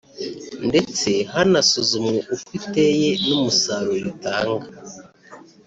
ndetse 0.69 1.09
hanasuzumwe 1.33 2.17
uko 2.35 2.49
iteye 2.59 3.09
n’umusaruro 3.27 4.05
itanga 4.13 4.67